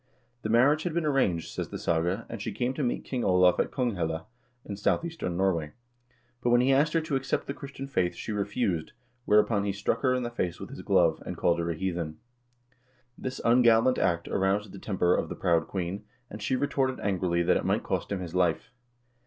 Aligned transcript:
The 0.41 0.49
marriage 0.49 0.81
had 0.81 0.95
been 0.95 1.05
arranged, 1.05 1.49
says 1.49 1.69
the 1.69 1.77
saga,1 1.77 2.25
and 2.27 2.41
she 2.41 2.51
came 2.51 2.73
to 2.73 2.81
meet 2.81 3.03
King 3.05 3.23
Olav 3.23 3.59
in 3.59 3.67
Konghelle, 3.67 4.25
in 4.65 4.75
south 4.75 5.05
eastern 5.05 5.37
Norway, 5.37 5.73
but 6.41 6.49
when 6.49 6.59
he 6.61 6.73
asked 6.73 6.93
her 6.93 7.01
to 7.01 7.15
accept 7.15 7.45
the 7.45 7.53
Christian 7.53 7.85
faith, 7.85 8.15
she 8.15 8.31
refused, 8.31 8.93
whereupon 9.25 9.63
he 9.63 9.71
struck 9.71 10.01
her 10.01 10.15
in 10.15 10.23
the 10.23 10.31
face 10.31 10.59
with 10.59 10.71
his 10.71 10.81
glove, 10.81 11.21
and 11.23 11.37
called 11.37 11.59
her 11.59 11.69
a 11.69 11.75
heathen. 11.75 12.17
This 13.15 13.41
ungallant 13.45 13.99
act 13.99 14.27
aroused 14.27 14.71
the 14.71 14.79
temper 14.79 15.13
of 15.13 15.29
the 15.29 15.35
proud 15.35 15.67
queen, 15.67 16.05
and 16.31 16.41
she 16.41 16.55
retorted 16.55 16.99
angrily 17.01 17.43
that 17.43 17.57
it 17.57 17.63
might 17.63 17.83
cost 17.83 18.11
him 18.11 18.21
his 18.21 18.33
life. 18.33 18.71